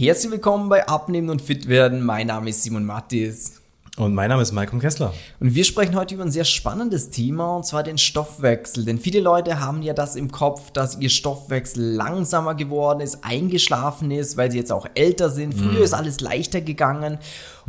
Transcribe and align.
Herzlich 0.00 0.30
willkommen 0.30 0.68
bei 0.68 0.86
Abnehmen 0.86 1.28
und 1.28 1.42
Fit 1.42 1.68
werden. 1.68 2.04
Mein 2.04 2.28
Name 2.28 2.50
ist 2.50 2.62
Simon 2.62 2.84
Mattis. 2.84 3.60
Und 3.96 4.14
mein 4.14 4.28
Name 4.28 4.42
ist 4.42 4.52
Malcolm 4.52 4.80
Kessler. 4.80 5.12
Und 5.40 5.56
wir 5.56 5.64
sprechen 5.64 5.96
heute 5.96 6.14
über 6.14 6.22
ein 6.22 6.30
sehr 6.30 6.44
spannendes 6.44 7.10
Thema, 7.10 7.56
und 7.56 7.66
zwar 7.66 7.82
den 7.82 7.98
Stoffwechsel. 7.98 8.84
Denn 8.84 9.00
viele 9.00 9.18
Leute 9.18 9.58
haben 9.58 9.82
ja 9.82 9.94
das 9.94 10.14
im 10.14 10.30
Kopf, 10.30 10.70
dass 10.70 11.00
ihr 11.00 11.08
Stoffwechsel 11.08 11.82
langsamer 11.82 12.54
geworden 12.54 13.00
ist, 13.00 13.24
eingeschlafen 13.24 14.12
ist, 14.12 14.36
weil 14.36 14.52
sie 14.52 14.58
jetzt 14.58 14.70
auch 14.70 14.86
älter 14.94 15.30
sind. 15.30 15.52
Früher 15.52 15.80
mm. 15.80 15.82
ist 15.82 15.94
alles 15.94 16.20
leichter 16.20 16.60
gegangen. 16.60 17.18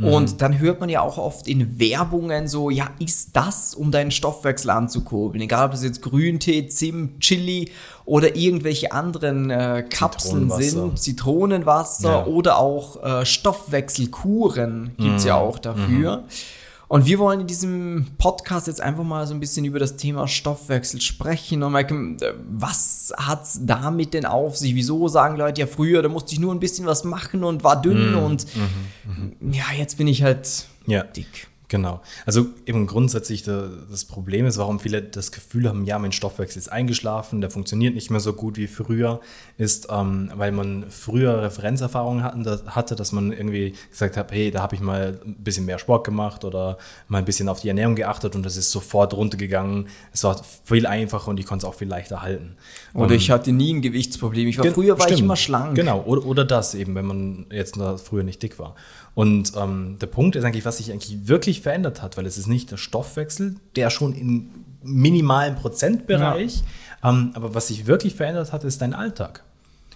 Und 0.02 0.40
dann 0.40 0.58
hört 0.58 0.80
man 0.80 0.88
ja 0.88 1.02
auch 1.02 1.18
oft 1.18 1.46
in 1.46 1.78
Werbungen 1.78 2.48
so, 2.48 2.70
ja, 2.70 2.90
ist 2.98 3.36
das, 3.36 3.74
um 3.74 3.90
deinen 3.90 4.10
Stoffwechsel 4.10 4.70
anzukurbeln? 4.70 5.42
Egal, 5.42 5.66
ob 5.66 5.72
das 5.72 5.84
jetzt 5.84 6.02
Grüntee, 6.02 6.68
Zimt, 6.68 7.20
Chili 7.20 7.70
oder 8.04 8.34
irgendwelche 8.36 8.92
anderen 8.92 9.50
äh, 9.50 9.84
Kapseln 9.88 10.50
sind, 10.50 10.98
Zitronenwasser 10.98 12.10
ja. 12.10 12.26
oder 12.26 12.58
auch 12.58 13.02
äh, 13.02 13.26
Stoffwechselkuren 13.26 14.92
gibt 14.96 15.18
es 15.18 15.24
mm. 15.24 15.28
ja 15.28 15.36
auch 15.36 15.58
dafür. 15.58 16.16
Mm. 16.18 16.59
Und 16.90 17.06
wir 17.06 17.20
wollen 17.20 17.42
in 17.42 17.46
diesem 17.46 18.08
Podcast 18.18 18.66
jetzt 18.66 18.80
einfach 18.80 19.04
mal 19.04 19.24
so 19.24 19.32
ein 19.32 19.38
bisschen 19.38 19.64
über 19.64 19.78
das 19.78 19.94
Thema 19.94 20.26
Stoffwechsel 20.26 21.00
sprechen 21.00 21.62
und 21.62 21.70
merken, 21.70 22.16
äh, 22.20 22.32
was 22.50 23.14
hat 23.16 23.44
es 23.44 23.60
damit 23.62 24.12
denn 24.12 24.26
auf 24.26 24.56
sich? 24.56 24.74
Wieso 24.74 25.06
sagen 25.06 25.36
Leute 25.36 25.60
ja 25.60 25.68
früher, 25.68 26.02
da 26.02 26.08
musste 26.08 26.32
ich 26.32 26.40
nur 26.40 26.52
ein 26.52 26.58
bisschen 26.58 26.86
was 26.86 27.04
machen 27.04 27.44
und 27.44 27.62
war 27.62 27.80
dünn 27.80 28.14
mm, 28.14 28.16
und 28.16 28.46
mm, 28.56 29.50
mm, 29.50 29.52
ja, 29.52 29.66
jetzt 29.78 29.98
bin 29.98 30.08
ich 30.08 30.24
halt 30.24 30.66
ja. 30.88 31.04
dick. 31.04 31.46
Genau. 31.70 32.00
Also 32.26 32.46
eben 32.66 32.88
grundsätzlich 32.88 33.44
das 33.44 34.04
Problem 34.04 34.44
ist, 34.44 34.58
warum 34.58 34.80
viele 34.80 35.02
das 35.02 35.30
Gefühl 35.30 35.68
haben, 35.68 35.84
ja, 35.84 36.00
mein 36.00 36.10
Stoffwechsel 36.10 36.58
ist 36.58 36.68
eingeschlafen, 36.68 37.40
der 37.40 37.48
funktioniert 37.48 37.94
nicht 37.94 38.10
mehr 38.10 38.18
so 38.18 38.32
gut 38.32 38.56
wie 38.56 38.66
früher, 38.66 39.20
ist, 39.56 39.86
ähm, 39.88 40.32
weil 40.34 40.50
man 40.50 40.86
früher 40.90 41.42
Referenzerfahrungen 41.42 42.24
hatte, 42.24 42.96
dass 42.96 43.12
man 43.12 43.32
irgendwie 43.32 43.74
gesagt 43.88 44.16
hat, 44.16 44.32
hey, 44.32 44.50
da 44.50 44.62
habe 44.62 44.74
ich 44.74 44.80
mal 44.80 45.20
ein 45.24 45.36
bisschen 45.44 45.64
mehr 45.64 45.78
Sport 45.78 46.02
gemacht 46.02 46.44
oder 46.44 46.76
mal 47.06 47.18
ein 47.18 47.24
bisschen 47.24 47.48
auf 47.48 47.60
die 47.60 47.68
Ernährung 47.68 47.94
geachtet 47.94 48.34
und 48.34 48.44
das 48.44 48.56
ist 48.56 48.72
sofort 48.72 49.14
runtergegangen. 49.14 49.86
Es 50.12 50.24
war 50.24 50.42
viel 50.64 50.86
einfacher 50.86 51.28
und 51.28 51.38
ich 51.38 51.46
konnte 51.46 51.66
es 51.66 51.72
auch 51.72 51.76
viel 51.76 51.88
leichter 51.88 52.20
halten. 52.20 52.56
Oder 52.94 53.10
um, 53.10 53.12
ich 53.12 53.30
hatte 53.30 53.52
nie 53.52 53.74
ein 53.74 53.80
Gewichtsproblem. 53.80 54.48
Ich 54.48 54.58
war 54.58 54.64
früher 54.66 54.98
war 54.98 55.02
stimmt. 55.02 55.20
ich 55.20 55.24
immer 55.24 55.36
schlank. 55.36 55.76
Genau, 55.76 56.02
oder, 56.02 56.26
oder 56.26 56.44
das 56.44 56.74
eben, 56.74 56.96
wenn 56.96 57.06
man 57.06 57.46
jetzt 57.52 57.78
früher 58.04 58.24
nicht 58.24 58.42
dick 58.42 58.58
war. 58.58 58.74
Und 59.14 59.52
ähm, 59.56 59.96
der 60.00 60.06
Punkt 60.06 60.36
ist 60.36 60.44
eigentlich, 60.44 60.64
was 60.64 60.78
sich 60.78 60.92
eigentlich 60.92 61.28
wirklich 61.28 61.59
verändert 61.62 62.02
hat, 62.02 62.16
weil 62.16 62.26
es 62.26 62.38
ist 62.38 62.46
nicht 62.46 62.70
der 62.70 62.76
Stoffwechsel, 62.76 63.56
der 63.76 63.90
schon 63.90 64.14
im 64.14 64.50
minimalen 64.82 65.56
Prozentbereich, 65.56 66.62
ja. 67.02 67.10
ähm, 67.10 67.32
aber 67.34 67.54
was 67.54 67.68
sich 67.68 67.86
wirklich 67.86 68.14
verändert 68.14 68.52
hat, 68.52 68.64
ist 68.64 68.80
dein 68.80 68.94
Alltag. 68.94 69.44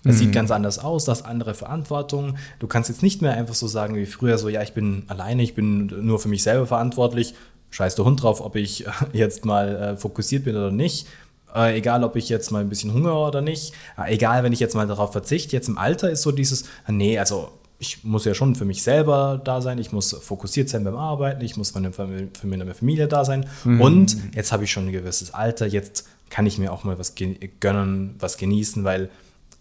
Es 0.05 0.17
mhm. 0.17 0.19
sieht 0.19 0.33
ganz 0.33 0.51
anders 0.51 0.79
aus, 0.79 1.05
das 1.05 1.25
andere 1.25 1.55
Verantwortung. 1.55 2.37
Du 2.59 2.67
kannst 2.67 2.91
jetzt 2.91 3.03
nicht 3.03 3.23
mehr 3.23 3.33
einfach 3.33 3.55
so 3.55 3.67
sagen 3.67 3.97
wie 3.97 4.06
früher, 4.06 4.37
so 4.37 4.48
ja, 4.48 4.62
ich 4.62 4.75
bin 4.75 5.05
alleine, 5.09 5.43
ich 5.43 5.55
bin 5.55 5.87
nur 6.06 6.19
für 6.19 6.29
mich 6.29 6.43
selber 6.43 6.67
verantwortlich. 6.67 7.34
Scheiß 7.71 7.97
der 7.97 8.05
Hund 8.05 8.23
drauf, 8.23 8.41
ob 8.41 8.56
ich 8.56 8.87
jetzt 9.12 9.45
mal 9.45 9.77
äh, 9.77 9.97
fokussiert 9.97 10.45
bin 10.45 10.56
oder 10.56 10.71
nicht. 10.71 11.06
Äh, 11.55 11.78
egal, 11.78 12.05
ob 12.05 12.17
ich 12.17 12.28
jetzt 12.28 12.51
mal 12.51 12.61
ein 12.61 12.69
bisschen 12.69 12.93
Hunger 12.93 13.17
oder 13.17 13.41
nicht. 13.41 13.73
Äh, 13.97 14.15
egal, 14.15 14.43
wenn 14.43 14.53
ich 14.53 14.61
jetzt 14.61 14.75
mal 14.75 14.87
darauf 14.87 15.12
verzichte. 15.12 15.56
Jetzt 15.56 15.69
im 15.69 15.78
Alter 15.78 16.11
ist 16.11 16.23
so 16.23 16.33
dieses, 16.33 16.65
nee, 16.87 17.19
also 17.19 17.51
ich 17.85 18.03
muss 18.03 18.25
ja 18.25 18.33
schon 18.33 18.55
für 18.55 18.65
mich 18.65 18.83
selber 18.83 19.41
da 19.45 19.61
sein, 19.61 19.79
ich 19.79 19.93
muss 19.93 20.13
fokussiert 20.13 20.71
sein 20.71 20.85
beim 20.85 20.97
Arbeiten, 20.97 21.45
ich 21.45 21.57
muss 21.57 21.71
für 21.71 22.47
meine 22.47 22.75
Familie 22.75 23.09
da 23.09 23.25
sein. 23.25 23.47
Mhm. 23.65 23.81
Und 23.81 24.17
jetzt 24.35 24.53
habe 24.53 24.65
ich 24.65 24.73
schon 24.73 24.87
ein 24.87 24.93
gewisses 24.93 25.35
Alter, 25.35 25.67
jetzt 25.67 26.09
kann 26.31 26.47
ich 26.47 26.57
mir 26.57 26.73
auch 26.73 26.85
mal 26.85 26.99
was 26.99 27.15
gönnen, 27.61 28.15
was 28.19 28.39
genießen, 28.39 28.85
weil 28.85 29.11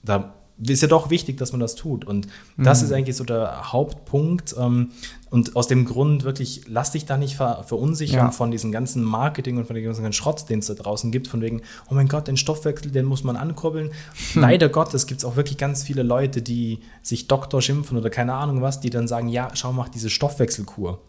da 0.04 0.34
ist 0.58 0.82
ja 0.82 0.88
doch 0.88 1.09
wichtig, 1.09 1.38
dass 1.38 1.52
man 1.52 1.59
das 1.59 1.76
tut. 1.76 2.06
Und 2.06 2.28
das 2.58 2.82
mhm. 2.82 2.86
ist 2.86 2.92
eigentlich 2.94 3.16
so 3.16 3.23
der 3.23 3.72
Hauptpunkt. 3.72 4.56
Ähm, 4.58 4.92
und 5.30 5.56
aus 5.56 5.68
dem 5.68 5.86
Grund 5.86 6.23
wirklich, 6.23 6.62
lass 6.68 6.92
dich 6.92 7.06
da 7.06 7.18
nicht 7.18 7.36
ver 7.36 7.64
verunsichern 7.64 8.28
ja. 8.28 8.32
von 8.32 8.52
diesem 8.52 8.72
ganzen 8.72 9.04
Marketing 9.04 9.58
und 9.58 9.66
von 9.66 9.76
dem 9.76 9.84
ganzen 9.84 10.14
Schrott, 10.14 10.48
den 10.50 10.60
es 10.60 10.67
da 10.67 10.76
draußen 10.76 11.11
gibt, 11.11 11.27
von 11.27 11.42
wegen, 11.42 11.61
oh 11.89 11.95
mein 11.95 12.08
Gott, 12.08 12.27
den 12.27 12.38
Stoffwechsel, 12.38 12.92
den 12.92 13.05
muss 13.05 13.23
man 13.23 13.36
ankurbeln. 13.36 13.92
Hm. 14.33 14.42
Leider 14.42 14.70
Gottes 14.70 15.08
gibt 15.08 15.22
es 15.22 15.26
auch 15.26 15.36
wirklich 15.36 15.58
ganz 15.58 15.83
viele 15.83 16.04
Leute, 16.04 16.44
die 16.44 16.80
sich 17.02 17.27
Doktor 17.27 17.61
schimpfen 17.61 17.98
oder 17.98 18.11
keine 18.11 18.33
Ahnung 18.33 18.61
was, 18.61 18.80
die 18.80 18.92
dann 18.92 19.08
sagen, 19.08 19.27
ja, 19.27 19.50
schau, 19.54 19.73
mach 19.73 19.89
diese 19.89 20.11
Stoffwechselkur. 20.11 21.00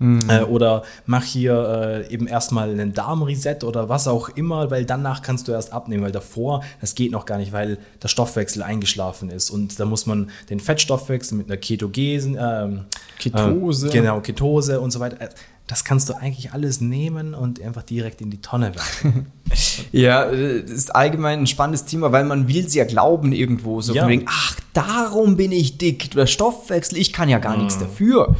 Mhm. 0.00 0.20
Äh, 0.28 0.42
oder 0.44 0.82
mach 1.04 1.24
hier 1.24 2.06
äh, 2.08 2.12
eben 2.12 2.26
erstmal 2.26 2.70
einen 2.70 2.94
Darmreset 2.94 3.64
oder 3.64 3.90
was 3.90 4.08
auch 4.08 4.30
immer, 4.30 4.70
weil 4.70 4.86
danach 4.86 5.20
kannst 5.20 5.46
du 5.46 5.52
erst 5.52 5.74
abnehmen, 5.74 6.02
weil 6.02 6.10
davor, 6.10 6.64
das 6.80 6.94
geht 6.94 7.12
noch 7.12 7.26
gar 7.26 7.36
nicht, 7.36 7.52
weil 7.52 7.76
der 8.02 8.08
Stoffwechsel 8.08 8.62
eingeschlafen 8.62 9.28
ist. 9.28 9.50
Und 9.50 9.78
da 9.78 9.84
muss 9.84 10.06
man 10.06 10.30
den 10.48 10.58
Fettstoffwechsel 10.58 11.36
mit 11.36 11.48
einer 11.48 11.58
Ketogesen, 11.58 12.38
ähm, 12.40 12.86
Ketose. 13.18 13.88
Äh, 13.88 13.92
genau, 13.92 14.20
Ketose 14.20 14.80
und 14.80 14.90
so 14.90 15.00
weiter. 15.00 15.20
Äh, 15.20 15.28
das 15.66 15.84
kannst 15.84 16.08
du 16.08 16.14
eigentlich 16.14 16.52
alles 16.52 16.80
nehmen 16.80 17.34
und 17.34 17.62
einfach 17.62 17.82
direkt 17.82 18.22
in 18.22 18.30
die 18.30 18.40
Tonne 18.40 18.74
werfen. 18.74 19.26
ja, 19.92 20.24
das 20.24 20.70
ist 20.70 20.94
allgemein 20.96 21.40
ein 21.40 21.46
spannendes 21.46 21.84
Thema, 21.84 22.10
weil 22.10 22.24
man 22.24 22.48
will 22.48 22.64
es 22.64 22.74
ja 22.74 22.84
glauben 22.84 23.32
irgendwo. 23.32 23.80
So 23.80 23.94
ja. 23.94 24.02
von 24.02 24.10
wegen, 24.10 24.24
ach, 24.26 24.56
darum 24.72 25.36
bin 25.36 25.52
ich 25.52 25.78
dick. 25.78 26.10
Der 26.12 26.26
Stoffwechsel, 26.26 26.98
ich 26.98 27.12
kann 27.12 27.28
ja 27.28 27.38
gar 27.38 27.54
mhm. 27.54 27.64
nichts 27.64 27.78
dafür. 27.78 28.34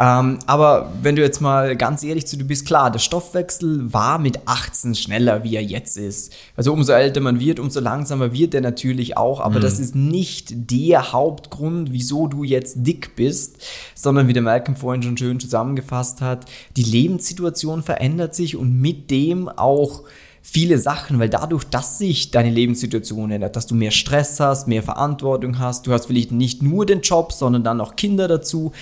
Ähm, 0.00 0.38
aber 0.46 0.90
wenn 1.02 1.14
du 1.14 1.20
jetzt 1.20 1.42
mal 1.42 1.76
ganz 1.76 2.02
ehrlich 2.02 2.26
zu 2.26 2.38
dir 2.38 2.44
bist, 2.44 2.64
klar, 2.66 2.90
der 2.90 3.00
Stoffwechsel 3.00 3.92
war 3.92 4.18
mit 4.18 4.40
18 4.46 4.94
schneller, 4.94 5.44
wie 5.44 5.56
er 5.56 5.62
jetzt 5.62 5.98
ist. 5.98 6.32
Also 6.56 6.72
umso 6.72 6.92
älter 6.94 7.20
man 7.20 7.38
wird, 7.38 7.60
umso 7.60 7.80
langsamer 7.80 8.32
wird 8.32 8.54
er 8.54 8.62
natürlich 8.62 9.18
auch, 9.18 9.40
aber 9.40 9.58
mhm. 9.58 9.62
das 9.62 9.78
ist 9.78 9.94
nicht 9.94 10.70
der 10.70 11.12
Hauptgrund, 11.12 11.92
wieso 11.92 12.28
du 12.28 12.44
jetzt 12.44 12.76
dick 12.78 13.14
bist, 13.14 13.58
sondern 13.94 14.26
wie 14.26 14.32
der 14.32 14.42
Malcolm 14.42 14.74
vorhin 14.74 15.02
schon 15.02 15.18
schön 15.18 15.38
zusammengefasst 15.38 16.22
hat, 16.22 16.46
die 16.78 16.82
Lebenssituation 16.82 17.82
verändert 17.82 18.34
sich 18.34 18.56
und 18.56 18.80
mit 18.80 19.10
dem 19.10 19.50
auch 19.50 20.04
viele 20.40 20.78
Sachen, 20.78 21.18
weil 21.18 21.28
dadurch, 21.28 21.64
dass 21.64 21.98
sich 21.98 22.30
deine 22.30 22.48
Lebenssituation 22.48 23.30
ändert, 23.30 23.54
dass 23.54 23.66
du 23.66 23.74
mehr 23.74 23.90
Stress 23.90 24.40
hast, 24.40 24.66
mehr 24.66 24.82
Verantwortung 24.82 25.58
hast, 25.58 25.86
du 25.86 25.92
hast 25.92 26.06
vielleicht 26.06 26.32
nicht 26.32 26.62
nur 26.62 26.86
den 26.86 27.02
Job, 27.02 27.32
sondern 27.32 27.64
dann 27.64 27.76
noch 27.76 27.96
Kinder 27.96 28.28
dazu, 28.28 28.72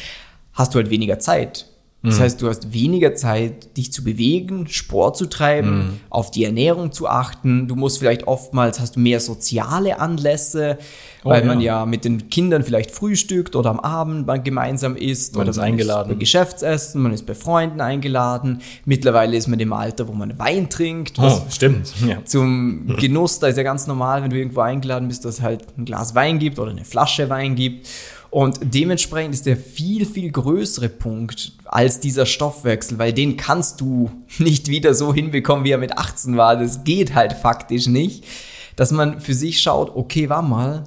hast 0.58 0.74
du 0.74 0.78
halt 0.78 0.90
weniger 0.90 1.18
Zeit. 1.18 1.66
Das 2.00 2.18
mhm. 2.18 2.22
heißt, 2.22 2.42
du 2.42 2.48
hast 2.48 2.72
weniger 2.72 3.14
Zeit, 3.14 3.76
dich 3.76 3.92
zu 3.92 4.04
bewegen, 4.04 4.68
Sport 4.68 5.16
zu 5.16 5.26
treiben, 5.26 5.78
mhm. 5.78 6.00
auf 6.10 6.30
die 6.30 6.44
Ernährung 6.44 6.92
zu 6.92 7.08
achten. 7.08 7.66
Du 7.66 7.74
musst 7.74 7.98
vielleicht 7.98 8.28
oftmals 8.28 8.78
hast 8.78 8.94
du 8.94 9.00
mehr 9.00 9.18
soziale 9.18 9.98
Anlässe, 9.98 10.78
oh, 11.24 11.30
weil 11.30 11.40
ja. 11.40 11.46
man 11.46 11.60
ja 11.60 11.86
mit 11.86 12.04
den 12.04 12.30
Kindern 12.30 12.62
vielleicht 12.62 12.92
frühstückt 12.92 13.56
oder 13.56 13.70
am 13.70 13.80
Abend 13.80 14.28
man 14.28 14.44
gemeinsam 14.44 14.94
isst 14.94 15.34
man 15.34 15.42
oder 15.42 15.50
ist 15.50 15.56
man 15.56 15.66
eingeladen. 15.66 16.10
Ist 16.10 16.14
bei 16.14 16.20
Geschäftsessen, 16.20 17.02
man 17.02 17.12
ist 17.12 17.26
bei 17.26 17.34
Freunden 17.34 17.80
eingeladen. 17.80 18.60
Mittlerweile 18.84 19.36
ist 19.36 19.48
man 19.48 19.58
im 19.58 19.72
Alter, 19.72 20.06
wo 20.06 20.12
man 20.12 20.38
Wein 20.38 20.70
trinkt. 20.70 21.18
Oh, 21.18 21.42
stimmt. 21.50 21.92
Ja. 22.06 22.24
Zum 22.24 22.96
Genuss, 22.96 23.40
da 23.40 23.48
ist 23.48 23.56
ja 23.56 23.64
ganz 23.64 23.88
normal, 23.88 24.22
wenn 24.22 24.30
du 24.30 24.38
irgendwo 24.38 24.60
eingeladen 24.60 25.08
bist, 25.08 25.24
dass 25.24 25.38
es 25.38 25.42
halt 25.42 25.64
ein 25.76 25.84
Glas 25.84 26.14
Wein 26.14 26.38
gibt 26.38 26.60
oder 26.60 26.70
eine 26.70 26.84
Flasche 26.84 27.28
Wein 27.28 27.56
gibt. 27.56 27.88
Und 28.30 28.58
dementsprechend 28.62 29.34
ist 29.34 29.46
der 29.46 29.56
viel, 29.56 30.04
viel 30.04 30.30
größere 30.30 30.88
Punkt 30.88 31.52
als 31.64 31.98
dieser 32.00 32.26
Stoffwechsel, 32.26 32.98
weil 32.98 33.12
den 33.12 33.36
kannst 33.36 33.80
du 33.80 34.10
nicht 34.38 34.68
wieder 34.68 34.94
so 34.94 35.14
hinbekommen, 35.14 35.64
wie 35.64 35.70
er 35.70 35.78
mit 35.78 35.96
18 35.96 36.36
war. 36.36 36.56
Das 36.56 36.84
geht 36.84 37.14
halt 37.14 37.32
faktisch 37.32 37.86
nicht. 37.86 38.24
Dass 38.76 38.92
man 38.92 39.20
für 39.20 39.34
sich 39.34 39.60
schaut, 39.60 39.96
okay, 39.96 40.28
war 40.28 40.42
mal, 40.42 40.84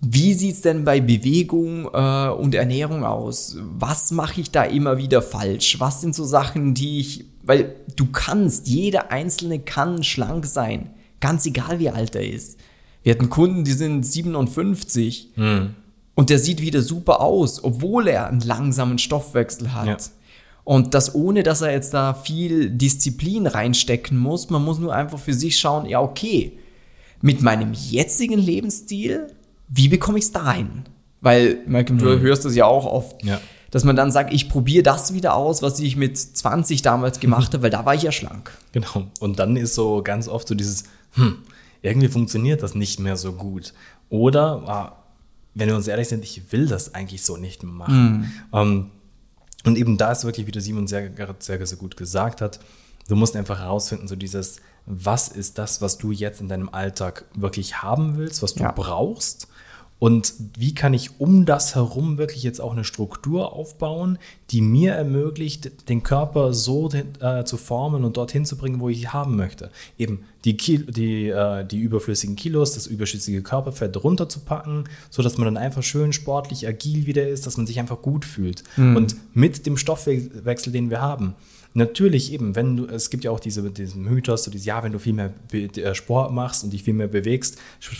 wie 0.00 0.32
sieht's 0.32 0.62
denn 0.62 0.84
bei 0.84 1.00
Bewegung 1.00 1.88
äh, 1.92 2.28
und 2.28 2.54
Ernährung 2.54 3.04
aus? 3.04 3.56
Was 3.78 4.12
mache 4.12 4.40
ich 4.40 4.50
da 4.50 4.62
immer 4.62 4.96
wieder 4.96 5.20
falsch? 5.20 5.80
Was 5.80 6.00
sind 6.00 6.14
so 6.14 6.24
Sachen, 6.24 6.72
die 6.72 7.00
ich, 7.00 7.24
weil 7.42 7.74
du 7.96 8.06
kannst, 8.06 8.68
jeder 8.68 9.10
Einzelne 9.10 9.58
kann 9.58 10.02
schlank 10.02 10.46
sein, 10.46 10.90
ganz 11.20 11.44
egal 11.44 11.80
wie 11.80 11.90
alt 11.90 12.14
er 12.14 12.26
ist. 12.26 12.58
Wir 13.02 13.14
hatten 13.14 13.28
Kunden, 13.28 13.64
die 13.64 13.72
sind 13.72 14.04
57. 14.04 15.30
Hm. 15.34 15.74
Und 16.14 16.30
der 16.30 16.38
sieht 16.38 16.60
wieder 16.60 16.82
super 16.82 17.20
aus, 17.20 17.62
obwohl 17.62 18.08
er 18.08 18.28
einen 18.28 18.40
langsamen 18.40 18.98
Stoffwechsel 18.98 19.72
hat. 19.72 19.86
Ja. 19.86 19.96
Und 20.64 20.94
das 20.94 21.14
ohne, 21.14 21.42
dass 21.42 21.62
er 21.62 21.72
jetzt 21.72 21.94
da 21.94 22.14
viel 22.14 22.70
Disziplin 22.70 23.46
reinstecken 23.46 24.18
muss. 24.18 24.50
Man 24.50 24.64
muss 24.64 24.78
nur 24.78 24.94
einfach 24.94 25.18
für 25.18 25.34
sich 25.34 25.58
schauen, 25.58 25.86
ja, 25.86 26.00
okay, 26.00 26.52
mit 27.22 27.42
meinem 27.42 27.72
jetzigen 27.72 28.38
Lebensstil, 28.38 29.28
wie 29.68 29.88
bekomme 29.88 30.18
ich 30.18 30.24
es 30.24 30.32
dahin? 30.32 30.84
Weil, 31.20 31.58
Malcolm, 31.66 31.98
du 31.98 32.16
mhm. 32.16 32.20
hörst 32.20 32.44
das 32.44 32.54
ja 32.54 32.64
auch 32.64 32.86
oft, 32.86 33.22
ja. 33.24 33.40
dass 33.70 33.84
man 33.84 33.94
dann 33.94 34.10
sagt, 34.10 34.32
ich 34.32 34.48
probiere 34.48 34.82
das 34.82 35.12
wieder 35.12 35.34
aus, 35.34 35.60
was 35.60 35.78
ich 35.80 35.96
mit 35.96 36.16
20 36.16 36.82
damals 36.82 37.20
gemacht 37.20 37.52
habe, 37.52 37.64
weil 37.64 37.70
da 37.70 37.84
war 37.84 37.94
ich 37.94 38.02
ja 38.02 38.12
schlank. 38.12 38.56
Genau. 38.72 39.08
Und 39.20 39.38
dann 39.38 39.56
ist 39.56 39.74
so 39.74 40.02
ganz 40.02 40.28
oft 40.28 40.48
so 40.48 40.54
dieses, 40.54 40.84
hm, 41.12 41.38
irgendwie 41.82 42.08
funktioniert 42.08 42.62
das 42.62 42.74
nicht 42.74 43.00
mehr 43.00 43.16
so 43.16 43.32
gut. 43.32 43.74
Oder, 44.08 44.62
ah, 44.66 44.99
wenn 45.54 45.68
wir 45.68 45.76
uns 45.76 45.88
ehrlich 45.88 46.08
sind, 46.08 46.24
ich 46.24 46.52
will 46.52 46.66
das 46.66 46.94
eigentlich 46.94 47.22
so 47.22 47.36
nicht 47.36 47.62
machen. 47.62 48.32
Mhm. 48.52 48.58
Um, 48.58 48.90
und 49.64 49.76
eben 49.76 49.98
da 49.98 50.12
ist 50.12 50.24
wirklich, 50.24 50.46
wie 50.46 50.52
der 50.52 50.62
Simon 50.62 50.86
sehr, 50.86 51.10
sehr, 51.38 51.66
sehr 51.66 51.78
gut 51.78 51.96
gesagt 51.96 52.40
hat, 52.40 52.60
du 53.08 53.16
musst 53.16 53.36
einfach 53.36 53.58
herausfinden, 53.58 54.08
so 54.08 54.16
dieses, 54.16 54.60
was 54.86 55.28
ist 55.28 55.58
das, 55.58 55.82
was 55.82 55.98
du 55.98 56.12
jetzt 56.12 56.40
in 56.40 56.48
deinem 56.48 56.68
Alltag 56.70 57.26
wirklich 57.34 57.82
haben 57.82 58.16
willst, 58.16 58.42
was 58.42 58.54
du 58.54 58.62
ja. 58.62 58.72
brauchst 58.72 59.48
Und 60.00 60.32
wie 60.56 60.74
kann 60.74 60.94
ich 60.94 61.20
um 61.20 61.44
das 61.44 61.74
herum 61.74 62.16
wirklich 62.16 62.42
jetzt 62.42 62.58
auch 62.58 62.72
eine 62.72 62.84
Struktur 62.84 63.52
aufbauen, 63.52 64.18
die 64.50 64.62
mir 64.62 64.94
ermöglicht, 64.94 65.90
den 65.90 66.02
Körper 66.02 66.54
so 66.54 66.90
äh, 66.90 67.44
zu 67.44 67.58
formen 67.58 68.04
und 68.04 68.16
dorthin 68.16 68.46
zu 68.46 68.56
bringen, 68.56 68.80
wo 68.80 68.88
ich 68.88 69.02
ihn 69.02 69.12
haben 69.12 69.36
möchte. 69.36 69.70
Eben 69.98 70.24
die, 70.44 70.56
Kil 70.56 70.86
die, 70.86 71.28
äh, 71.28 71.64
die 71.64 71.80
überflüssigen 71.80 72.36
Kilos, 72.36 72.74
das 72.74 72.86
überschüssige 72.86 73.42
Körperfett 73.42 74.02
runterzupacken, 74.02 74.84
sodass 75.10 75.38
man 75.38 75.46
dann 75.46 75.56
einfach 75.56 75.82
schön 75.82 76.12
sportlich, 76.12 76.66
agil 76.66 77.06
wieder 77.06 77.28
ist, 77.28 77.46
dass 77.46 77.56
man 77.56 77.66
sich 77.66 77.78
einfach 77.78 78.02
gut 78.02 78.24
fühlt. 78.24 78.62
Mhm. 78.76 78.96
Und 78.96 79.16
mit 79.34 79.66
dem 79.66 79.76
Stoffwechsel, 79.76 80.72
den 80.72 80.90
wir 80.90 81.00
haben, 81.00 81.34
Natürlich 81.72 82.32
eben, 82.32 82.56
wenn 82.56 82.76
du, 82.76 82.86
es 82.86 83.10
gibt 83.10 83.22
ja 83.22 83.30
auch 83.30 83.38
diese, 83.38 83.70
diesen 83.70 84.02
Mythos, 84.02 84.42
so 84.42 84.50
dieses, 84.50 84.66
ja, 84.66 84.82
wenn 84.82 84.90
du 84.90 84.98
viel 84.98 85.12
mehr 85.12 85.32
äh, 85.52 85.94
Sport 85.94 86.32
machst 86.32 86.64
und 86.64 86.72
dich 86.72 86.82
viel 86.82 86.94
mehr 86.94 87.06
bewegst, 87.06 87.58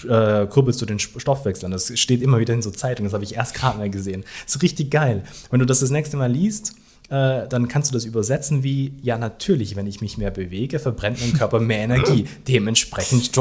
äh, 0.09 0.47
kurbelst 0.49 0.83
du 0.83 0.87
den 0.87 0.99
Stoffwechsel 0.99 1.67
an. 1.67 1.71
Das 1.71 1.97
steht 1.97 2.21
immer 2.21 2.41
wieder 2.41 2.53
in 2.53 2.63
so 2.63 2.73
Zeitungen, 2.73 3.07
das 3.07 3.15
habe 3.15 3.23
ich 3.23 3.37
erst 3.37 3.55
gerade 3.55 3.79
mal 3.79 3.89
gesehen. 3.89 4.25
Das 4.45 4.57
ist 4.57 4.63
richtig 4.63 4.91
geil. 4.91 5.23
Wenn 5.51 5.61
du 5.61 5.67
das 5.67 5.79
das 5.79 5.91
nächste 5.91 6.17
Mal 6.17 6.33
liest, 6.33 6.75
äh, 7.11 7.49
dann 7.49 7.67
kannst 7.67 7.91
du 7.91 7.95
das 7.95 8.05
übersetzen 8.05 8.62
wie, 8.62 8.95
ja 9.03 9.19
natürlich, 9.19 9.75
wenn 9.75 9.87
ich 9.87 10.01
mich 10.01 10.17
mehr 10.17 10.31
bewege, 10.31 10.79
verbrennt 10.79 11.21
mein 11.21 11.33
Körper 11.33 11.59
mehr 11.59 11.81
Energie. 11.81 12.27
Dementsprechend 12.47 13.33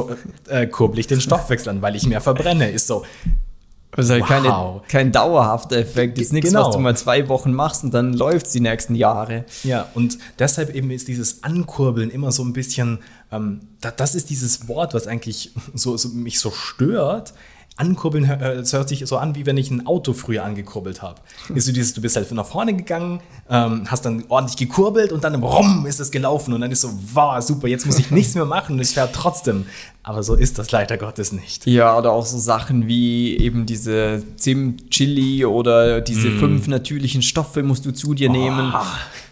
äh, 0.47 0.65
kurbel 0.65 0.99
ich 0.99 1.07
den 1.07 1.21
Stoffwechsel 1.21 1.69
an, 1.69 1.81
weil 1.81 1.95
ich 1.95 2.07
mehr 2.07 2.19
verbrenne. 2.19 2.71
Ist 2.71 2.87
so, 2.87 3.05
also 3.91 4.13
halt 4.13 4.23
wow. 4.23 4.29
keine, 4.29 4.81
kein 4.87 5.11
dauerhafter 5.11 5.77
Effekt. 5.77 6.17
Ist 6.17 6.33
nichts, 6.33 6.49
genau. 6.49 6.67
was 6.67 6.75
du 6.75 6.81
mal 6.81 6.97
zwei 6.97 7.27
Wochen 7.27 7.53
machst 7.53 7.83
und 7.83 7.93
dann 7.93 8.13
läuft 8.13 8.47
es 8.47 8.53
die 8.53 8.59
nächsten 8.59 8.95
Jahre. 8.95 9.45
Ja, 9.63 9.87
und 9.93 10.17
deshalb 10.39 10.73
eben 10.73 10.89
ist 10.89 11.07
dieses 11.07 11.43
Ankurbeln 11.43 12.09
immer 12.09 12.31
so 12.31 12.43
ein 12.43 12.53
bisschen, 12.53 12.99
ähm, 13.31 13.61
das 13.81 14.15
ist 14.15 14.31
dieses 14.31 14.67
Wort, 14.67 14.95
was 14.95 15.05
eigentlich 15.05 15.53
so, 15.75 15.95
so 15.95 16.09
mich 16.09 16.39
so 16.39 16.49
stört, 16.49 17.33
Ankurbeln, 17.79 18.25
äh, 18.25 18.53
es 18.55 18.73
hört 18.73 18.89
sich 18.89 19.05
so 19.05 19.17
an, 19.17 19.35
wie 19.35 19.45
wenn 19.45 19.57
ich 19.57 19.71
ein 19.71 19.87
Auto 19.87 20.13
früher 20.13 20.43
angekurbelt 20.43 21.01
habe. 21.01 21.21
Ist 21.55 21.65
so 21.65 21.71
dieses, 21.71 21.93
du 21.93 22.01
bist 22.01 22.15
halt 22.15 22.29
nach 22.31 22.45
vorne 22.45 22.75
gegangen, 22.75 23.21
ähm, 23.49 23.83
hast 23.87 24.05
dann 24.05 24.25
ordentlich 24.27 24.57
gekurbelt 24.57 25.11
und 25.11 25.23
dann 25.23 25.35
rum 25.35 25.85
ist 25.87 25.99
es 25.99 26.11
gelaufen 26.11 26.53
und 26.53 26.61
dann 26.61 26.71
ist 26.71 26.81
so, 26.81 26.89
wow, 27.13 27.41
super, 27.41 27.67
jetzt 27.67 27.85
muss 27.85 27.97
ich 27.97 28.11
nichts 28.11 28.35
mehr 28.35 28.45
machen 28.45 28.73
und 28.73 28.81
es 28.81 28.93
fährt 28.93 29.13
trotzdem. 29.13 29.65
Aber 30.03 30.23
so 30.23 30.35
ist 30.35 30.59
das 30.59 30.71
leider 30.71 30.97
Gottes 30.97 31.31
nicht. 31.31 31.65
Ja, 31.65 31.97
oder 31.97 32.11
auch 32.11 32.25
so 32.25 32.37
Sachen 32.37 32.87
wie 32.87 33.37
eben 33.37 33.65
diese 33.65 34.23
Zimt, 34.35 34.91
Chili 34.91 35.45
oder 35.45 36.01
diese 36.01 36.29
mm. 36.29 36.39
fünf 36.39 36.67
natürlichen 36.67 37.21
Stoffe 37.21 37.63
musst 37.63 37.85
du 37.85 37.91
zu 37.91 38.13
dir 38.13 38.29
oh. 38.29 38.33
nehmen. 38.33 38.73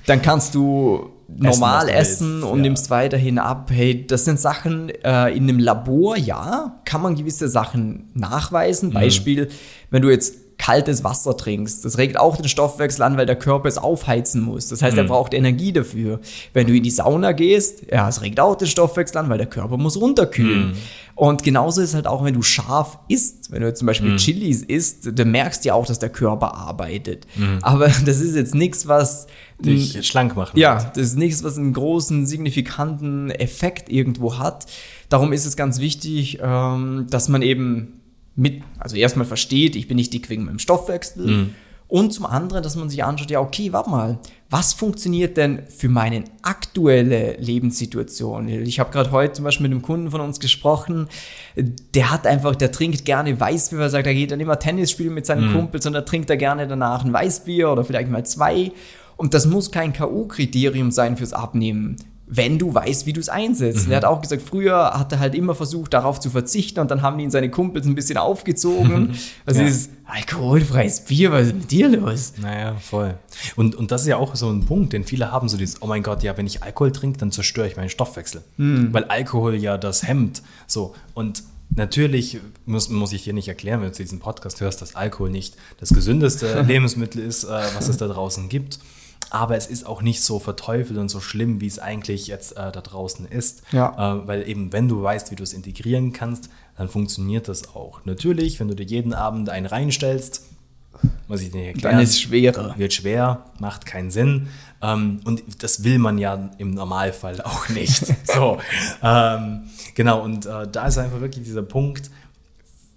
Dann 0.05 0.21
kannst 0.21 0.55
du 0.55 1.09
normal 1.27 1.89
essen, 1.89 1.97
essen 1.99 2.43
und 2.43 2.57
ja. 2.59 2.63
nimmst 2.63 2.89
weiterhin 2.89 3.39
ab. 3.39 3.69
Hey, 3.71 4.05
das 4.07 4.25
sind 4.25 4.39
Sachen 4.39 4.89
äh, 4.89 5.29
in 5.29 5.43
einem 5.43 5.59
Labor, 5.59 6.17
ja, 6.17 6.79
kann 6.85 7.01
man 7.01 7.15
gewisse 7.15 7.47
Sachen 7.47 8.09
nachweisen. 8.13 8.89
Mhm. 8.89 8.93
Beispiel, 8.93 9.49
wenn 9.89 10.01
du 10.01 10.09
jetzt 10.09 10.46
kaltes 10.67 11.01
Wasser 11.05 11.37
trinkst. 11.37 11.85
Das 11.85 11.97
regt 11.97 12.19
auch 12.19 12.35
den 12.35 12.49
Stoffwechsel 12.49 13.01
an, 13.01 13.15
weil 13.15 13.25
der 13.25 13.37
Körper 13.37 13.69
es 13.69 13.77
aufheizen 13.77 14.41
muss. 14.41 14.67
Das 14.67 14.81
heißt, 14.81 14.97
mhm. 14.97 15.03
er 15.03 15.05
braucht 15.05 15.33
Energie 15.33 15.71
dafür. 15.71 16.19
Wenn 16.51 16.67
du 16.67 16.75
in 16.75 16.83
die 16.83 16.91
Sauna 16.91 17.31
gehst, 17.31 17.83
ja, 17.89 18.09
es 18.09 18.21
regt 18.21 18.37
auch 18.41 18.55
den 18.55 18.67
Stoffwechsel 18.67 19.17
an, 19.17 19.29
weil 19.29 19.37
der 19.37 19.47
Körper 19.47 19.77
muss 19.77 19.95
runterkühlen. 19.95 20.71
Mhm. 20.71 20.77
Und 21.15 21.43
genauso 21.43 21.79
ist 21.79 21.89
es 21.89 21.95
halt 21.95 22.05
auch, 22.05 22.25
wenn 22.25 22.33
du 22.33 22.41
scharf 22.41 22.99
isst, 23.07 23.49
wenn 23.49 23.61
du 23.61 23.73
zum 23.73 23.85
Beispiel 23.85 24.11
mhm. 24.11 24.17
Chilis 24.17 24.61
isst, 24.61 25.09
dann 25.17 25.31
merkst 25.31 25.63
du 25.63 25.69
ja 25.69 25.73
auch, 25.73 25.85
dass 25.85 25.99
der 25.99 26.09
Körper 26.09 26.53
arbeitet. 26.53 27.25
Mhm. 27.35 27.59
Aber 27.61 27.87
das 28.05 28.19
ist 28.19 28.35
jetzt 28.35 28.53
nichts, 28.53 28.89
was 28.89 29.27
dich 29.59 30.05
schlank 30.05 30.35
machen. 30.35 30.59
Ja, 30.59 30.83
wird. 30.83 30.97
das 30.97 31.03
ist 31.07 31.17
nichts, 31.17 31.45
was 31.45 31.57
einen 31.57 31.71
großen, 31.71 32.27
signifikanten 32.27 33.31
Effekt 33.31 33.89
irgendwo 33.89 34.37
hat. 34.37 34.65
Darum 35.07 35.31
ist 35.31 35.45
es 35.45 35.55
ganz 35.55 35.79
wichtig, 35.79 36.39
ähm, 36.43 37.07
dass 37.09 37.29
man 37.29 37.41
eben 37.41 37.96
mit, 38.37 38.61
also 38.79 38.95
erstmal 38.95 39.25
versteht, 39.25 39.75
ich 39.75 39.87
bin 39.87 39.97
nicht 39.97 40.13
dick 40.13 40.29
wegen 40.29 40.45
meinem 40.45 40.59
Stoffwechsel. 40.59 41.27
Mhm. 41.27 41.55
Und 41.89 42.13
zum 42.13 42.25
anderen, 42.25 42.63
dass 42.63 42.75
man 42.75 42.89
sich 42.89 43.03
anschaut, 43.03 43.31
ja, 43.31 43.39
okay, 43.39 43.71
warte 43.71 43.89
mal, 43.89 44.19
was 44.49 44.73
funktioniert 44.73 45.37
denn 45.37 45.63
für 45.69 45.87
meine 45.87 46.25
aktuelle 46.41 47.37
Lebenssituation? 47.37 48.49
Ich 48.49 48.79
habe 48.79 48.91
gerade 48.91 49.11
heute 49.11 49.33
zum 49.33 49.45
Beispiel 49.45 49.63
mit 49.63 49.71
einem 49.71 49.81
Kunden 49.81 50.11
von 50.11 50.19
uns 50.19 50.39
gesprochen, 50.41 51.07
der 51.55 52.11
hat 52.11 52.27
einfach, 52.27 52.55
der 52.55 52.73
trinkt 52.73 53.05
gerne 53.05 53.39
Weißbier, 53.39 53.79
weil 53.79 53.87
er 53.87 53.89
sagt, 53.89 54.05
er 54.05 54.13
geht 54.13 54.31
dann 54.31 54.41
immer 54.41 54.59
Tennis 54.59 54.91
spielen 54.91 55.13
mit 55.13 55.25
seinen 55.25 55.49
mhm. 55.49 55.53
Kumpels 55.53 55.85
und 55.85 55.93
da 55.93 56.01
trinkt 56.01 56.29
er 56.29 56.37
gerne 56.37 56.67
danach 56.67 57.05
ein 57.05 57.13
Weißbier 57.13 57.71
oder 57.71 57.85
vielleicht 57.85 58.09
mal 58.09 58.25
zwei. 58.25 58.73
Und 59.15 59.33
das 59.33 59.47
muss 59.47 59.71
kein 59.71 59.93
K.O.-Kriterium 59.93 60.91
sein 60.91 61.15
fürs 61.15 61.33
Abnehmen 61.33 61.95
wenn 62.29 62.59
du 62.59 62.73
weißt, 62.73 63.05
wie 63.05 63.13
du 63.13 63.21
es 63.21 63.29
einsetzt. 63.29 63.87
Mhm. 63.87 63.93
Er 63.93 63.97
hat 63.97 64.05
auch 64.05 64.21
gesagt, 64.21 64.41
früher 64.41 64.91
hat 64.93 65.13
er 65.13 65.19
halt 65.19 65.33
immer 65.33 65.55
versucht, 65.55 65.93
darauf 65.93 66.19
zu 66.19 66.29
verzichten 66.29 66.81
und 66.81 66.91
dann 66.91 67.01
haben 67.01 67.17
ihn 67.19 67.31
seine 67.31 67.49
Kumpels 67.49 67.85
ein 67.87 67.95
bisschen 67.95 68.17
aufgezogen. 68.17 69.15
Also 69.45 69.61
ja. 69.61 69.67
dieses 69.67 69.89
alkoholfreies 70.05 71.01
Bier, 71.01 71.31
was 71.31 71.47
ist 71.47 71.55
mit 71.55 71.71
dir 71.71 71.87
los? 71.87 72.33
Naja, 72.41 72.75
voll. 72.75 73.17
Und, 73.55 73.75
und 73.75 73.91
das 73.91 74.01
ist 74.01 74.07
ja 74.07 74.17
auch 74.17 74.35
so 74.35 74.49
ein 74.49 74.65
Punkt, 74.65 74.91
den 74.91 75.05
viele 75.05 75.31
haben, 75.31 75.47
so 75.47 75.57
dieses, 75.57 75.81
oh 75.81 75.87
mein 75.87 76.03
Gott, 76.03 76.21
ja, 76.21 76.35
wenn 76.37 76.45
ich 76.45 76.63
Alkohol 76.63 76.91
trinke, 76.91 77.17
dann 77.17 77.31
zerstöre 77.31 77.67
ich 77.67 77.77
meinen 77.77 77.89
Stoffwechsel. 77.89 78.41
Mhm. 78.57 78.93
Weil 78.93 79.05
Alkohol 79.05 79.55
ja 79.55 79.77
das 79.77 80.03
hemmt. 80.03 80.41
So, 80.65 80.95
und 81.13 81.43
Natürlich 81.75 82.39
muss, 82.65 82.89
muss 82.89 83.11
ich 83.11 83.25
dir 83.25 83.33
nicht 83.33 83.49
erklären, 83.49 83.81
wenn 83.81 83.91
du 83.91 83.97
diesen 83.97 84.19
Podcast 84.19 84.61
hörst, 84.61 84.81
dass 84.81 84.95
Alkohol 84.95 85.29
nicht 85.29 85.57
das 85.79 85.89
gesündeste 85.89 86.61
Lebensmittel 86.67 87.21
ist, 87.21 87.43
äh, 87.43 87.61
was 87.75 87.89
es 87.89 87.97
da 87.97 88.07
draußen 88.07 88.47
gibt 88.47 88.79
aber 89.29 89.57
es 89.57 89.67
ist 89.67 89.85
auch 89.85 90.01
nicht 90.01 90.21
so 90.21 90.39
verteufelt 90.39 90.97
und 90.97 91.09
so 91.09 91.19
schlimm, 91.19 91.61
wie 91.61 91.67
es 91.67 91.79
eigentlich 91.79 92.27
jetzt 92.27 92.53
äh, 92.53 92.71
da 92.71 92.81
draußen 92.81 93.27
ist. 93.27 93.63
Ja. 93.71 94.15
Äh, 94.15 94.27
weil 94.27 94.47
eben, 94.47 94.71
wenn 94.73 94.87
du 94.87 95.01
weißt, 95.01 95.31
wie 95.31 95.35
du 95.35 95.43
es 95.43 95.53
integrieren 95.53 96.13
kannst, 96.13 96.49
dann 96.77 96.89
funktioniert 96.89 97.47
das 97.47 97.75
auch. 97.75 98.01
Natürlich, 98.05 98.59
wenn 98.59 98.67
du 98.67 98.75
dir 98.75 98.85
jeden 98.85 99.13
Abend 99.13 99.49
einen 99.49 99.65
reinstellst, 99.65 100.43
muss 101.27 101.41
ich 101.41 101.51
dir 101.51 101.67
erklären. 101.67 101.95
Dann 101.95 102.03
ist 102.03 102.11
es 102.11 102.21
schwerer. 102.21 102.73
Wird 102.77 102.93
schwer, 102.93 103.45
macht 103.59 103.85
keinen 103.85 104.11
Sinn. 104.11 104.47
Ähm, 104.81 105.19
und 105.25 105.63
das 105.63 105.83
will 105.83 105.99
man 105.99 106.17
ja 106.17 106.49
im 106.57 106.71
Normalfall 106.71 107.41
auch 107.41 107.69
nicht. 107.69 108.05
so, 108.25 108.59
ähm, 109.03 109.63
genau, 109.95 110.23
und 110.23 110.45
äh, 110.45 110.67
da 110.71 110.87
ist 110.87 110.97
einfach 110.97 111.19
wirklich 111.19 111.45
dieser 111.45 111.63
Punkt, 111.63 112.09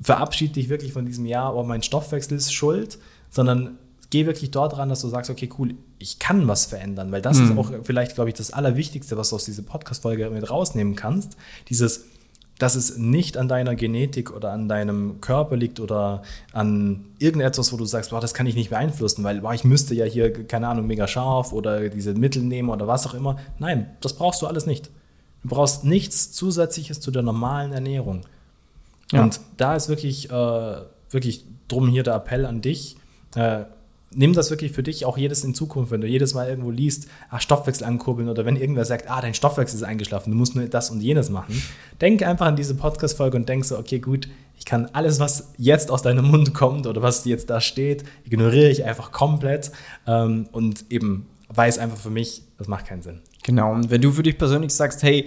verabschiede 0.00 0.54
dich 0.54 0.68
wirklich 0.68 0.92
von 0.92 1.04
diesem 1.04 1.26
Jahr, 1.26 1.54
oh, 1.54 1.62
mein 1.62 1.82
Stoffwechsel 1.82 2.36
ist 2.36 2.52
schuld, 2.52 2.98
sondern 3.30 3.78
geh 4.10 4.26
wirklich 4.26 4.50
dort 4.50 4.76
ran, 4.76 4.88
dass 4.88 5.00
du 5.00 5.08
sagst, 5.08 5.30
okay, 5.30 5.48
cool, 5.58 5.74
ich 5.98 6.18
kann 6.18 6.48
was 6.48 6.66
verändern, 6.66 7.12
weil 7.12 7.22
das 7.22 7.38
mhm. 7.38 7.44
ist 7.44 7.58
auch 7.58 7.72
vielleicht, 7.84 8.16
glaube 8.16 8.30
ich, 8.30 8.34
das 8.34 8.52
Allerwichtigste, 8.52 9.16
was 9.16 9.30
du 9.30 9.36
aus 9.36 9.44
dieser 9.44 9.62
Podcast-Folge 9.62 10.28
mit 10.30 10.50
rausnehmen 10.50 10.96
kannst. 10.96 11.36
Dieses, 11.68 12.06
dass 12.58 12.74
es 12.74 12.98
nicht 12.98 13.38
an 13.38 13.48
deiner 13.48 13.74
Genetik 13.76 14.34
oder 14.34 14.52
an 14.52 14.68
deinem 14.68 15.20
Körper 15.20 15.56
liegt 15.56 15.80
oder 15.80 16.22
an 16.52 17.06
irgendetwas, 17.18 17.72
wo 17.72 17.76
du 17.76 17.86
sagst, 17.86 18.10
boah, 18.10 18.20
das 18.20 18.34
kann 18.34 18.46
ich 18.46 18.56
nicht 18.56 18.70
beeinflussen, 18.70 19.22
weil 19.24 19.40
boah, 19.40 19.54
ich 19.54 19.64
müsste 19.64 19.94
ja 19.94 20.04
hier, 20.04 20.46
keine 20.46 20.68
Ahnung, 20.68 20.86
mega 20.86 21.06
scharf 21.06 21.52
oder 21.52 21.88
diese 21.88 22.12
Mittel 22.14 22.42
nehmen 22.42 22.68
oder 22.68 22.86
was 22.86 23.06
auch 23.06 23.14
immer. 23.14 23.36
Nein, 23.58 23.96
das 24.00 24.14
brauchst 24.14 24.42
du 24.42 24.46
alles 24.46 24.66
nicht. 24.66 24.90
Du 25.42 25.48
brauchst 25.48 25.84
nichts 25.84 26.32
Zusätzliches 26.32 27.00
zu 27.00 27.10
der 27.10 27.22
normalen 27.22 27.72
Ernährung. 27.72 28.22
Ja. 29.12 29.22
Und 29.22 29.40
da 29.56 29.74
ist 29.74 29.88
wirklich, 29.88 30.30
äh, 30.30 30.76
wirklich 31.10 31.44
drum 31.68 31.88
hier 31.88 32.02
der 32.02 32.14
Appell 32.14 32.44
an 32.44 32.60
dich. 32.60 32.96
Äh, 33.34 33.64
nimm 34.12 34.32
das 34.32 34.50
wirklich 34.50 34.72
für 34.72 34.82
dich 34.82 35.04
auch 35.04 35.16
jedes 35.16 35.44
in 35.44 35.54
Zukunft, 35.54 35.92
wenn 35.92 36.00
du 36.00 36.06
jedes 36.06 36.34
Mal 36.34 36.48
irgendwo 36.48 36.70
liest, 36.70 37.08
ach, 37.30 37.40
Stoffwechsel 37.40 37.86
ankurbeln 37.86 38.28
oder 38.28 38.44
wenn 38.44 38.56
irgendwer 38.56 38.84
sagt, 38.84 39.08
ah, 39.08 39.20
dein 39.20 39.34
Stoffwechsel 39.34 39.76
ist 39.76 39.84
eingeschlafen, 39.84 40.30
du 40.30 40.36
musst 40.36 40.56
nur 40.56 40.66
das 40.66 40.90
und 40.90 41.00
jenes 41.00 41.30
machen. 41.30 41.62
Denk 42.00 42.22
einfach 42.22 42.46
an 42.46 42.56
diese 42.56 42.74
Podcast-Folge 42.74 43.36
und 43.36 43.48
denk 43.48 43.64
so, 43.64 43.78
okay, 43.78 44.00
gut, 44.00 44.28
ich 44.58 44.64
kann 44.64 44.90
alles, 44.92 45.20
was 45.20 45.52
jetzt 45.56 45.90
aus 45.90 46.02
deinem 46.02 46.26
Mund 46.26 46.54
kommt 46.54 46.86
oder 46.86 47.02
was 47.02 47.24
jetzt 47.24 47.50
da 47.50 47.60
steht, 47.60 48.04
ignoriere 48.24 48.70
ich 48.70 48.84
einfach 48.84 49.12
komplett 49.12 49.70
ähm, 50.06 50.48
und 50.52 50.84
eben 50.90 51.28
weiß 51.48 51.78
einfach 51.78 51.96
für 51.96 52.10
mich, 52.10 52.42
das 52.58 52.68
macht 52.68 52.86
keinen 52.86 53.02
Sinn. 53.02 53.22
Genau, 53.42 53.72
und 53.72 53.90
wenn 53.90 54.02
du 54.02 54.12
für 54.12 54.22
dich 54.22 54.36
persönlich 54.36 54.72
sagst, 54.72 55.02
hey, 55.02 55.26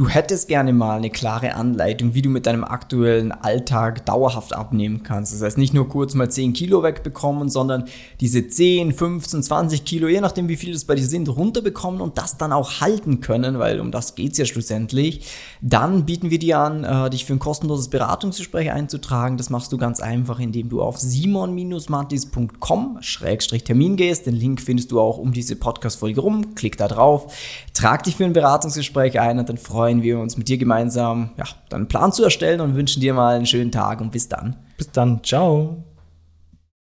du 0.00 0.08
hättest 0.08 0.48
gerne 0.48 0.72
mal 0.72 0.96
eine 0.96 1.10
klare 1.10 1.54
Anleitung, 1.54 2.14
wie 2.14 2.22
du 2.22 2.30
mit 2.30 2.46
deinem 2.46 2.64
aktuellen 2.64 3.32
Alltag 3.32 4.06
dauerhaft 4.06 4.54
abnehmen 4.54 5.02
kannst. 5.02 5.34
Das 5.34 5.42
heißt, 5.42 5.58
nicht 5.58 5.74
nur 5.74 5.90
kurz 5.90 6.14
mal 6.14 6.30
10 6.30 6.54
Kilo 6.54 6.82
wegbekommen, 6.82 7.50
sondern 7.50 7.84
diese 8.18 8.48
10, 8.48 8.94
15, 8.94 9.42
20 9.42 9.84
Kilo, 9.84 10.08
je 10.08 10.22
nachdem 10.22 10.48
wie 10.48 10.56
viel 10.56 10.72
es 10.72 10.86
bei 10.86 10.94
dir 10.94 11.04
sind, 11.04 11.28
runterbekommen 11.28 12.00
und 12.00 12.16
das 12.16 12.38
dann 12.38 12.50
auch 12.50 12.80
halten 12.80 13.20
können, 13.20 13.58
weil 13.58 13.78
um 13.78 13.90
das 13.90 14.14
geht 14.14 14.32
es 14.32 14.38
ja 14.38 14.46
schlussendlich. 14.46 15.26
Dann 15.60 16.06
bieten 16.06 16.30
wir 16.30 16.38
dir 16.38 16.60
an, 16.60 16.82
äh, 16.82 17.10
dich 17.10 17.26
für 17.26 17.34
ein 17.34 17.38
kostenloses 17.38 17.88
Beratungsgespräch 17.88 18.72
einzutragen. 18.72 19.36
Das 19.36 19.50
machst 19.50 19.70
du 19.70 19.76
ganz 19.76 20.00
einfach, 20.00 20.40
indem 20.40 20.70
du 20.70 20.80
auf 20.80 20.96
simon-matis.com-termin 20.96 23.96
gehst. 23.96 24.24
Den 24.24 24.36
Link 24.36 24.62
findest 24.62 24.92
du 24.92 25.00
auch 25.00 25.18
um 25.18 25.34
diese 25.34 25.56
Podcast-Folge 25.56 26.22
rum. 26.22 26.54
Klick 26.54 26.78
da 26.78 26.88
drauf, 26.88 27.34
trag 27.74 28.04
dich 28.04 28.16
für 28.16 28.24
ein 28.24 28.32
Beratungsgespräch 28.32 29.20
ein 29.20 29.38
und 29.38 29.50
dann 29.50 29.58
freuen 29.58 29.89
freuen 29.90 30.02
wir 30.02 30.20
uns 30.20 30.36
mit 30.36 30.48
dir 30.48 30.56
gemeinsam, 30.56 31.30
ja, 31.36 31.44
dann 31.68 31.80
einen 31.80 31.88
Plan 31.88 32.12
zu 32.12 32.22
erstellen 32.22 32.60
und 32.60 32.76
wünschen 32.76 33.00
dir 33.00 33.12
mal 33.12 33.34
einen 33.34 33.46
schönen 33.46 33.72
Tag 33.72 34.00
und 34.00 34.12
bis 34.12 34.28
dann. 34.28 34.56
Bis 34.76 34.90
dann, 34.92 35.22
ciao. 35.24 35.82